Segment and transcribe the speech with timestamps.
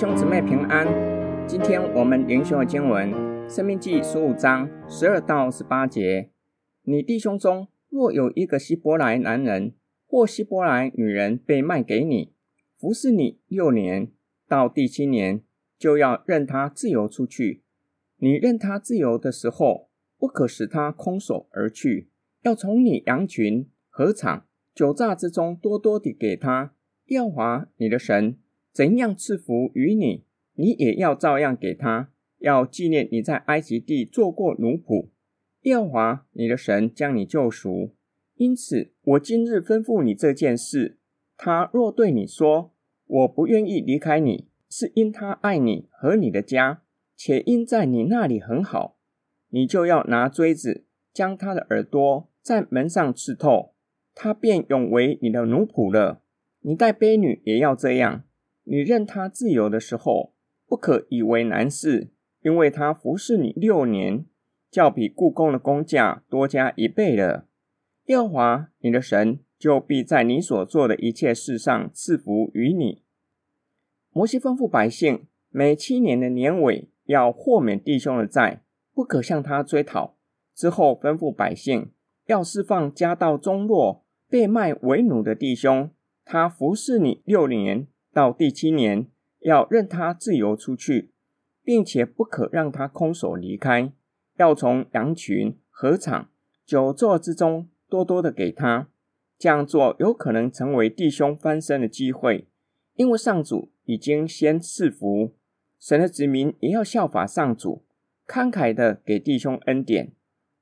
[0.00, 0.86] 兄姊妹平安，
[1.46, 3.12] 今天我们灵修的经文
[3.50, 6.30] 《申命记》十五章十二到十八节。
[6.84, 9.74] 你弟兄中若有一个希伯来男人
[10.06, 12.32] 或希伯来女人被卖给你，
[12.78, 14.10] 服侍你六年，
[14.48, 15.42] 到第七年
[15.78, 17.62] 就要任他自由出去。
[18.16, 22.08] 你任他自由的时候，不可使他空手而去，
[22.40, 26.72] 要从你羊群、禾场、酒榨之中多多地给他。
[27.08, 28.38] 耶和华你的神
[28.72, 30.24] 怎样赐福于你，
[30.54, 32.10] 你也要照样给他。
[32.38, 35.10] 要纪念你在埃及地做过奴仆，
[35.62, 37.94] 耶和华你的神将你救赎。
[38.36, 40.98] 因此，我今日吩咐你这件事。
[41.36, 42.72] 他若对你说
[43.06, 46.82] ：“我不愿意离开你”，是因他爱你和你的家，
[47.14, 48.96] 且因在你那里很好，
[49.50, 53.74] 你就要拿锥子将他的耳朵在门上刺透，
[54.14, 56.22] 他便永为你的奴仆了。
[56.60, 58.24] 你带婢女也要这样。
[58.70, 60.32] 你任他自由的时候，
[60.66, 62.10] 不可以为难事，
[62.42, 64.24] 因为他服侍你六年，
[64.70, 67.48] 较比故宫的工价多加一倍了。
[68.06, 69.40] 耶和华你的神。
[69.60, 73.02] 就必在你所做的一切事上赐福于你。
[74.10, 78.62] 摩西吩咐百姓，每七年的年尾要豁免弟兄的债，
[78.94, 80.16] 不可向他追讨。
[80.54, 81.90] 之后吩咐百姓，
[82.24, 85.90] 要释放家道中落、被卖为奴的弟兄，
[86.24, 89.06] 他服侍你六年，到第七年
[89.40, 91.12] 要任他自由出去，
[91.62, 93.92] 并且不可让他空手离开，
[94.36, 96.30] 要从羊群、禾场、
[96.64, 98.88] 酒榨之中多多的给他。
[99.38, 102.46] 这样做有可能成为弟兄翻身的机会，
[102.94, 105.34] 因为上主已经先赐福，
[105.78, 107.82] 神的子民也要效法上主，
[108.26, 110.12] 慷慨的给弟兄恩典。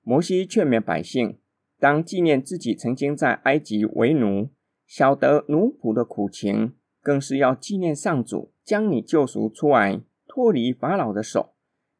[0.02, 1.38] 摩西劝勉百姓，
[1.80, 4.50] 当纪念自己曾经在埃及为奴，
[4.86, 6.74] 晓得奴仆的苦情，
[7.08, 11.54] 更是要纪念上主将你救赎出来，脱离法老的手。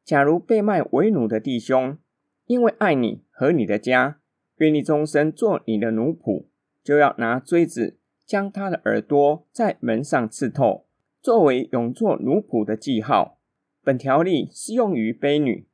[0.05, 1.97] 假如被卖为奴的弟兄，
[2.45, 4.19] 因为爱你和你的家，
[4.57, 6.45] 愿意终身做你的奴仆。
[6.83, 10.85] 就要拿锥子将他的耳朵在门上刺透，
[11.19, 13.39] 作为永做奴仆的记号。
[13.83, 15.67] 本条例适用于婢女。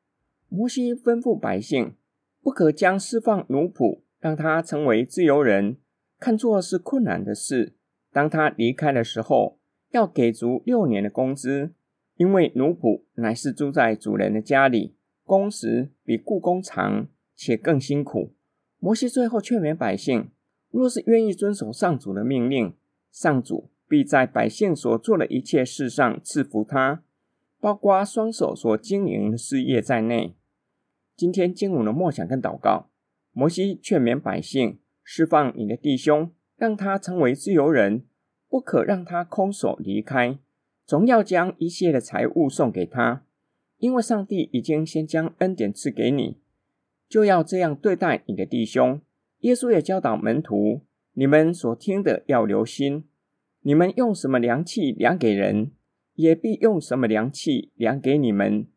[0.47, 1.94] 摩西吩咐百姓，
[2.41, 5.75] 不可将释放奴仆，让他成为自由人，
[6.22, 7.75] 看作是困难的事。
[8.16, 9.58] 当他离开的时候，
[9.92, 11.74] 要给足六年的工资，
[12.16, 14.96] 因为奴仆乃是住在主人的家里，
[15.26, 18.31] 工时比雇工长，且更辛苦。
[18.80, 20.30] 摩西最后劝勉百姓。
[20.72, 22.74] 若是愿意遵守上主的命令，
[23.12, 27.03] 上主必在百姓所做的一切事上赐福他，
[27.59, 30.34] 包括双手所经营的事业在内。
[31.18, 32.88] 今天经文的默想跟祷告，
[33.34, 38.03] 摩西劝勉百姓释放你的弟兄，让他成为自由人，
[38.49, 40.38] 不可让他空手离开，
[40.85, 43.25] 总要将一切的财物送给他，
[43.77, 46.38] 因为上帝已经先将恩典赐给你，
[47.09, 49.01] 就要这样对待你的弟兄。
[49.39, 50.81] 耶稣也教导门徒：
[51.13, 53.03] 你们所听的要留心，
[53.61, 55.72] 你们用什么量器量给人，
[56.13, 58.67] 也必用什么量器量给你们，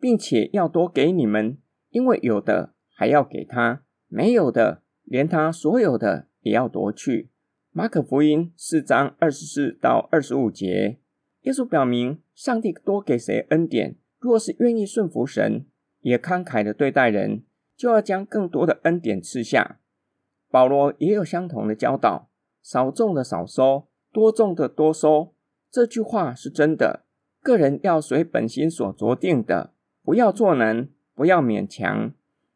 [0.00, 1.58] 并且要多给你们，
[1.90, 7.28] 因为有的还要给他，没有的连他所有的也要夺去。
[7.72, 10.98] 马可福音四章二十四到二十五节，
[11.42, 15.66] 耶稣表明，上帝多给谁恩典，若是愿意顺服神，
[16.02, 17.42] 也慷慨的对待人，
[17.76, 19.80] 就要将更多的恩典赐下。
[20.48, 22.30] 保罗也有相同的教导：
[22.62, 25.34] 少种的少收，多种的多收。
[25.68, 27.02] 这句话是真的。
[27.42, 32.12] 个人要随本心所酌定的，不要作难，不要勉强。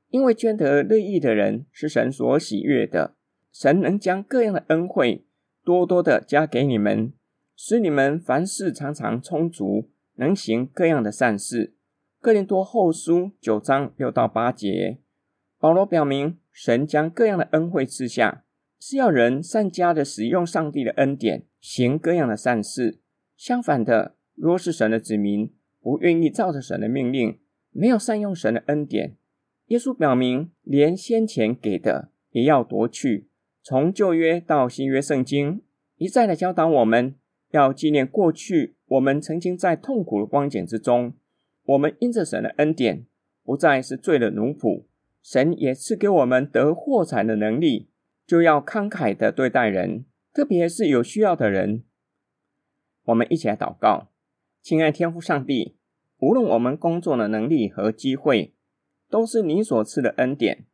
[0.09, 3.15] 因为捐得乐意的人是神所喜悦的。
[3.53, 5.25] 神能将各样的恩惠
[5.65, 7.13] 多多的加给你们，
[7.57, 11.75] 使你们凡事常常充足，能行各样的善事。
[12.21, 14.99] 哥林多后书九章六到八节，
[15.59, 16.39] 保罗表明。
[16.53, 18.45] 神将各样的恩惠赐下，
[18.81, 22.99] 是要人善加的使用上帝的恩典，行各样的善事。
[23.37, 27.39] 相反的，若是神的子民不愿意照着神的命令，
[27.71, 29.17] 没有善用神的恩典，
[29.67, 33.30] 耶稣表明，连先前给的也要夺去。
[33.71, 35.63] 从旧约到新约圣经，
[35.97, 37.15] 一再的教导我们
[37.51, 41.15] 要纪念过去我们曾经在痛苦的光景之中，
[41.67, 43.07] 我们因着神的恩典，
[43.45, 44.87] 不再是罪的奴仆。
[45.23, 47.89] 神也赐给我们得获财的能力，
[48.27, 51.85] 就要慷慨的对待人，特别是有需要的人。
[53.05, 54.09] 我们一起来祷告，
[54.61, 55.77] 亲爱天父上帝，
[56.19, 58.53] 无论我们工作的能力和机会，
[59.09, 60.65] 都是你所赐的恩典，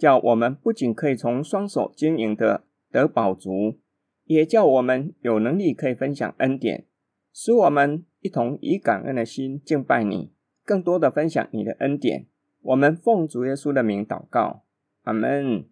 [0.00, 3.78] 叫我们不仅可以从双手经营的得宝足，
[4.24, 6.86] 也叫我们有能力可以分享恩典，
[7.34, 10.32] 使我们一同以感恩的心敬拜你，
[10.64, 12.26] 更多的分享你的恩典。
[12.62, 14.64] 我们奉主耶稣的名祷告，
[15.02, 15.66] 阿门。